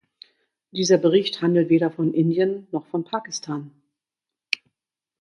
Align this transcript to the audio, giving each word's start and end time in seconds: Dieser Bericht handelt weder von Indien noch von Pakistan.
Dieser 0.71 0.97
Bericht 0.97 1.43
handelt 1.43 1.69
weder 1.69 1.91
von 1.91 2.11
Indien 2.15 2.65
noch 2.71 2.87
von 2.87 3.03
Pakistan. 3.03 3.69